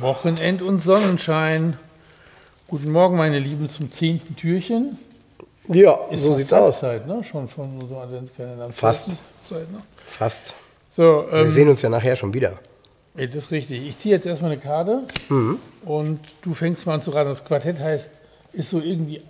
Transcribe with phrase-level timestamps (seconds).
[0.00, 1.76] Wochenend und Sonnenschein.
[2.68, 4.98] Guten Morgen, meine Lieben, zum zehnten Türchen.
[5.68, 6.82] Ja, Ist so sieht's aus.
[6.82, 7.22] Halbzeit, ne?
[7.24, 8.70] Schon von unserem Adventskalender.
[8.72, 9.22] Fast.
[9.44, 9.82] Zeit, ne?
[10.06, 10.54] Fast.
[10.88, 12.58] So, Wir ähm, sehen uns ja nachher schon wieder.
[13.16, 13.86] ja, das ist richtig.
[13.86, 15.58] Ich ziehe jetzt erstmal eine Karte Mhm.
[15.84, 17.28] und du fängst mal an zu raten.
[17.28, 18.10] Das Quartett heißt,
[18.52, 19.22] ist so irgendwie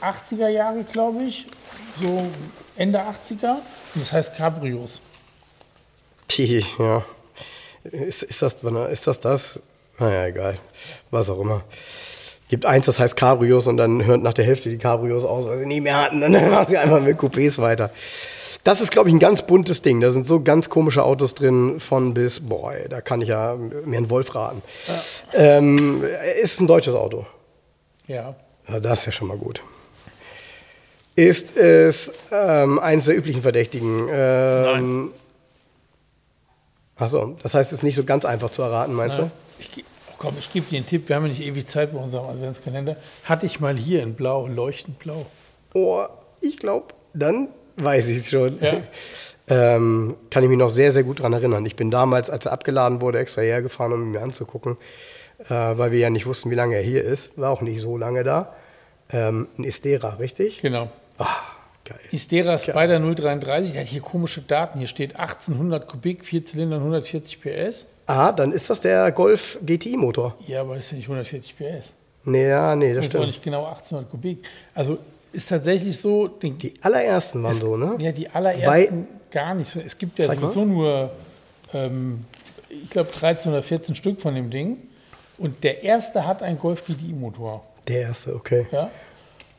[0.00, 1.46] 80er Jahre, glaube ich.
[2.00, 2.26] So
[2.76, 3.56] Ende 80er.
[3.94, 5.00] Und das heißt Cabrios.
[6.28, 7.04] Tee, ja.
[7.84, 9.60] Ist, ist, das, ist das das?
[9.98, 10.58] Naja, egal.
[11.10, 11.62] Was auch immer.
[12.48, 15.58] Gibt eins, das heißt Cabrios und dann hört nach der Hälfte die Cabrios aus, weil
[15.58, 16.20] sie nie mehr hatten.
[16.20, 17.90] Dann machen sie einfach mit Coupés weiter.
[18.64, 20.00] Das ist, glaube ich, ein ganz buntes Ding.
[20.00, 23.56] Da sind so ganz komische Autos drin, von bis, boah, ey, da kann ich ja
[23.56, 24.62] mir einen Wolf raten.
[25.34, 26.02] Ähm,
[26.42, 27.26] ist ein deutsches Auto.
[28.06, 28.34] Ja.
[28.68, 29.62] Ja, das ist ja schon mal gut.
[31.16, 34.08] Ist es ähm, eines der üblichen Verdächtigen?
[34.10, 35.10] Ähm,
[36.96, 39.30] Achso, das heißt, es ist nicht so ganz einfach zu erraten, meinst Ja.
[39.58, 39.70] Ich,
[40.10, 41.08] oh komm, ich gebe dir einen Tipp.
[41.08, 42.96] Wir haben ja nicht ewig Zeit bei unserem Adventskalender.
[43.24, 45.26] Hatte ich mal hier in Blau, leuchtend blau.
[45.74, 46.04] Oh,
[46.40, 48.58] ich glaube, dann weiß ich es schon.
[48.60, 48.82] Ja.
[49.48, 51.66] ähm, kann ich mich noch sehr, sehr gut daran erinnern.
[51.66, 54.76] Ich bin damals, als er abgeladen wurde, extra hergefahren, um ihn mir anzugucken,
[55.48, 57.36] äh, weil wir ja nicht wussten, wie lange er hier ist.
[57.38, 58.54] War auch nicht so lange da.
[59.10, 60.62] Ähm, ein Istera, richtig?
[60.62, 60.90] Genau.
[61.18, 61.42] Ah,
[61.84, 61.98] geil.
[62.10, 64.78] Istera Spider 033, der hat hier komische Daten.
[64.78, 67.86] Hier steht 1800 Kubik, 4 Zylinder, 140 PS.
[68.06, 70.34] Ah, dann ist das der Golf GTI-Motor.
[70.46, 71.92] Ja, aber ist ja nicht 140 PS.
[72.24, 73.26] Nee, ja, nee, das auch stimmt.
[73.26, 74.44] nicht genau 1800 Kubik.
[74.74, 74.98] Also
[75.32, 77.96] ist tatsächlich so, Die allerersten waren so, ne?
[77.98, 79.80] ja, die allerersten gar nicht so.
[79.80, 80.46] Es gibt ja Zeig mal.
[80.46, 81.10] sowieso nur,
[81.72, 82.24] ähm,
[82.68, 84.78] ich glaube, 13 oder 14 Stück von dem Ding.
[85.36, 87.62] Und der erste hat einen Golf GTI-Motor.
[87.88, 88.66] Der erste, okay.
[88.70, 88.90] Ja?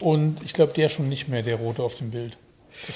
[0.00, 2.36] Und ich glaube, der schon nicht mehr, der rote auf dem Bild.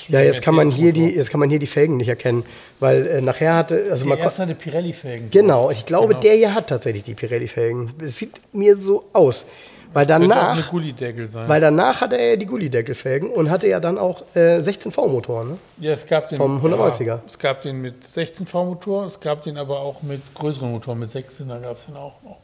[0.09, 2.44] Ja, jetzt kann man hier die, jetzt kann man hier die Felgen nicht erkennen,
[2.81, 5.31] weil äh, nachher hatte, also Der man erste hatte Pirelli-Felgen.
[5.31, 6.21] genau, ich glaube, Genau.
[6.21, 7.93] der hier hat tatsächlich die Pirelli-Felgen.
[8.03, 9.44] Es sieht mir so aus,
[9.93, 11.49] weil Könnte auch eine danach, Gullideckel sein.
[11.49, 15.44] weil danach hatte er ja die Gullideckelfelgen und hatte ja dann auch äh, 16 V-Motor,
[15.44, 15.59] ne?
[15.78, 17.04] ja, es gab den, vom 190er.
[17.04, 20.99] Ja, es gab den mit 16 V-Motor, es gab den aber auch mit größeren Motoren,
[21.00, 22.39] mit 16 da gab es den auch noch.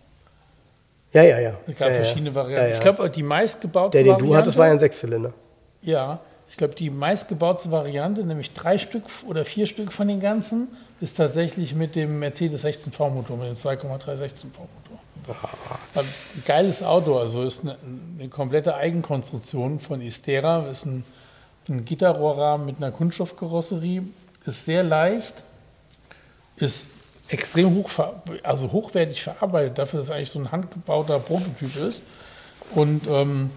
[1.12, 1.53] Ja, ja, ja.
[1.66, 2.62] Es gab ja, verschiedene Varianten.
[2.65, 2.75] Ja, ja.
[2.75, 5.33] Ich glaube, die meistgebaute der, den Variante, du hattest, war ja ein Sechszylinder.
[5.81, 10.69] Ja, ich glaube, die meistgebaute Variante, nämlich drei Stück oder vier Stück von den ganzen,
[11.00, 14.98] ist tatsächlich mit dem Mercedes 16 V-Motor, mit dem 2,3 16 V-Motor.
[15.94, 16.04] Ein
[16.47, 17.76] geiles Auto, also ist eine,
[18.19, 21.04] eine komplette Eigenkonstruktion von Istera, ist ein,
[21.69, 24.04] ein Gitterrohrrahmen mit einer Kunststoffkarosserie,
[24.47, 25.42] ist sehr leicht,
[26.56, 26.86] ist
[27.28, 27.91] extrem hoch,
[28.42, 32.03] also hochwertig verarbeitet, dafür, dass es eigentlich so ein handgebauter Prototyp ist.
[32.75, 33.50] Und ähm,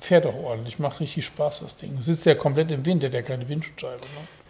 [0.00, 2.00] fährt auch ordentlich, macht richtig Spaß, das Ding.
[2.00, 4.00] Sitzt ja komplett im Wind, der hat ja keine Windschutzscheibe.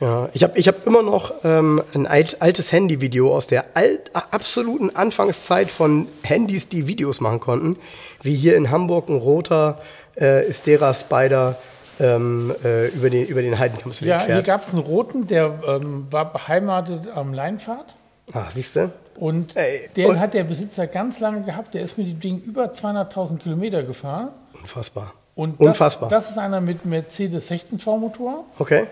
[0.00, 0.06] Ne?
[0.06, 4.10] Ja, ich habe ich hab immer noch ähm, ein alt, altes Handyvideo aus der alt,
[4.14, 7.76] absoluten Anfangszeit von Handys, die Videos machen konnten,
[8.22, 9.80] wie hier in Hamburg ein roter
[10.18, 11.56] äh, Istera Spider
[11.98, 16.10] ähm, äh, über den, über den Heidenkampfweg Ja, hier gab es einen roten, der ähm,
[16.10, 17.94] war beheimatet am Leinpfad.
[18.32, 18.90] Ach, siehst du?
[19.16, 21.74] Und Ey, den und- hat der Besitzer ganz lange gehabt.
[21.74, 24.30] Der ist mit dem Ding über 200.000 Kilometer gefahren.
[24.54, 25.12] Unfassbar.
[25.40, 26.10] Und das, Unfassbar.
[26.10, 28.44] Das ist einer mit Mercedes 16 V-Motor.
[28.58, 28.88] okay.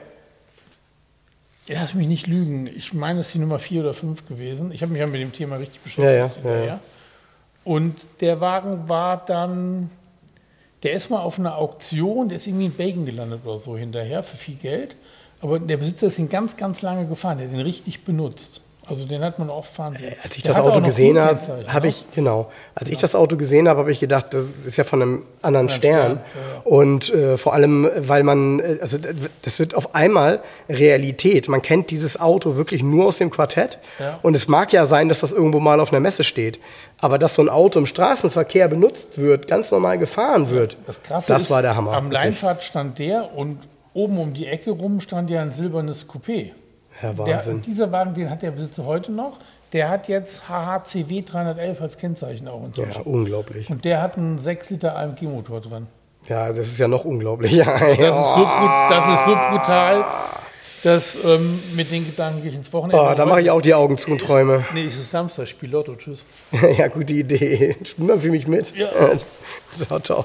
[1.67, 2.67] Lass mich nicht lügen.
[2.67, 4.73] Ich meine, es ist die Nummer 4 oder 5 gewesen.
[4.73, 6.43] Ich habe mich ja mit dem Thema richtig beschäftigt.
[6.43, 6.81] Ja, ja, ja.
[7.65, 9.91] Und der Wagen war dann,
[10.83, 14.23] der ist mal auf einer Auktion, der ist irgendwie in Belgien gelandet oder so hinterher
[14.23, 14.97] für viel Geld.
[15.43, 17.37] Aber der Besitzer ist ihn ganz, ganz lange gefahren.
[17.37, 18.63] Der hat den richtig benutzt.
[18.89, 20.13] Also den hat man oft fahren sehen.
[20.13, 21.89] Äh, Als ich Der das Auto gesehen habe, habe ne?
[21.91, 25.03] ich, genau, als ich das Auto gesehen habe, habe ich gedacht, das ist ja von
[25.03, 26.21] einem anderen Stern.
[26.33, 28.99] Stern, Und äh, vor allem, weil man, äh, also
[29.43, 31.49] das wird auf einmal Realität.
[31.49, 33.79] Man kennt dieses Auto wirklich nur aus dem Quartett.
[33.99, 34.19] Ja.
[34.23, 36.59] Und es mag ja sein, dass das irgendwo mal auf einer Messe steht.
[36.99, 41.33] Aber dass so ein Auto im Straßenverkehr benutzt wird, ganz normal gefahren wird, Das Krasse
[41.33, 41.93] das ist, war der Hammer.
[41.93, 42.11] Am.
[42.11, 43.59] Leinpfad stand der und
[43.95, 46.53] oben um die Ecke rum stand ja ein silbernes Coupé.
[47.03, 47.55] Ja, Der, Wahnsinn.
[47.57, 49.39] und dieser Wagen, den hat der Besitzer heute noch.
[49.73, 52.93] Der hat jetzt HHCW 311 als Kennzeichen auch inzwischen.
[52.93, 53.69] ja, unglaublich.
[53.71, 55.87] Und der hat einen 6 Liter AMG-Motor drin.
[56.27, 57.53] Ja, das ist ja noch unglaublich.
[57.53, 58.45] Ja, Das ist, so,
[58.89, 60.05] das ist so brutal.
[60.85, 63.03] Das, ähm, mit den Gedanken gehe ich ins Wochenende.
[63.11, 64.65] Oh, da mache ich auch die Augen zu und träume.
[64.73, 66.25] Nee, es ist Samstag, ich spiele Lotto, tschüss.
[66.79, 67.77] ja, gute Idee.
[67.85, 68.75] Spiel mal für mich mit.
[68.77, 68.89] Ja.
[69.87, 70.25] ciao, ciao.